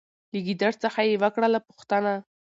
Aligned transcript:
له 0.31 0.39
ګیدړ 0.45 0.71
څخه 0.83 0.99
یې 1.07 1.15
وکړله 1.23 1.59
پوښتنه 1.67 2.13